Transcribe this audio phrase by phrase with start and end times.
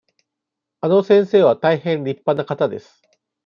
[0.79, 3.03] あの先生は大変りっぱな方です。